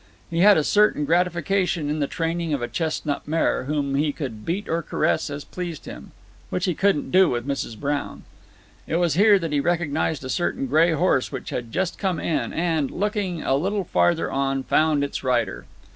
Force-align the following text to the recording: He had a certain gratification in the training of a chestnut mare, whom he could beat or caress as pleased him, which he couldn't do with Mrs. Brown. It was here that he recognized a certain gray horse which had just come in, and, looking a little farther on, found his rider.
He 0.31 0.39
had 0.39 0.57
a 0.57 0.63
certain 0.63 1.05
gratification 1.05 1.87
in 1.87 1.99
the 1.99 2.07
training 2.07 2.55
of 2.55 2.61
a 2.63 2.67
chestnut 2.67 3.27
mare, 3.27 3.65
whom 3.65 3.93
he 3.93 4.11
could 4.11 4.43
beat 4.47 4.67
or 4.67 4.81
caress 4.81 5.29
as 5.29 5.43
pleased 5.43 5.85
him, 5.85 6.11
which 6.49 6.65
he 6.65 6.73
couldn't 6.73 7.11
do 7.11 7.29
with 7.29 7.45
Mrs. 7.47 7.79
Brown. 7.79 8.23
It 8.87 8.95
was 8.95 9.13
here 9.13 9.37
that 9.37 9.51
he 9.51 9.59
recognized 9.59 10.23
a 10.23 10.27
certain 10.31 10.65
gray 10.65 10.93
horse 10.93 11.31
which 11.31 11.51
had 11.51 11.71
just 11.71 11.99
come 11.99 12.19
in, 12.19 12.51
and, 12.51 12.89
looking 12.89 13.43
a 13.43 13.53
little 13.53 13.83
farther 13.83 14.31
on, 14.31 14.63
found 14.63 15.03
his 15.03 15.23
rider. 15.23 15.67